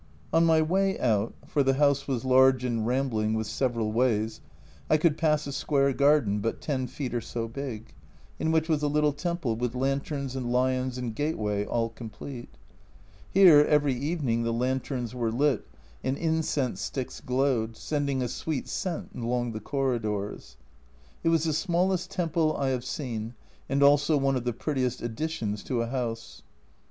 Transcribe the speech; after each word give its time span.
On 0.33 0.45
my 0.45 0.63
way 0.63 0.97
out, 0.99 1.35
for 1.45 1.61
the 1.61 1.75
house 1.75 2.07
was 2.07 2.25
large 2.25 2.63
and 2.63 2.87
rambling, 2.87 3.35
with 3.35 3.45
several 3.45 3.91
ways, 3.91 4.41
I 4.89 4.97
could 4.97 5.15
pass 5.15 5.45
a 5.45 5.51
square 5.51 5.93
garden 5.93 6.39
but 6.39 6.59
10 6.59 6.87
feet 6.87 7.13
or 7.13 7.21
so 7.21 7.47
big, 7.47 7.93
in 8.39 8.51
which 8.51 8.67
was 8.67 8.81
a 8.81 8.87
little 8.87 9.13
temple, 9.13 9.55
with 9.55 9.75
lanterns 9.75 10.35
and 10.35 10.51
lions 10.51 10.97
and 10.97 11.13
gateway 11.13 11.65
all 11.65 11.89
complete. 11.89 12.49
Here 13.29 13.59
every 13.59 13.93
evening 13.93 14.41
the 14.41 14.51
lanterns 14.51 15.13
were 15.13 15.31
lit, 15.31 15.67
and 16.03 16.17
incense 16.17 16.81
sticks 16.81 17.21
glowed, 17.21 17.77
sending 17.77 18.23
a 18.23 18.27
sweet 18.27 18.67
scent 18.67 19.11
along 19.15 19.51
the 19.51 19.59
corridors. 19.59 20.57
It 21.23 21.29
was 21.29 21.43
the 21.43 21.53
smallest 21.53 22.09
temple 22.09 22.57
I 22.57 22.69
have 22.69 22.83
seen, 22.83 23.35
and 23.69 23.83
also 23.83 24.17
one 24.17 24.35
of 24.35 24.45
the 24.45 24.53
prettiest 24.53 25.03
additions 25.03 25.61
to 25.65 25.83
a 25.83 25.85
house. 25.85 26.41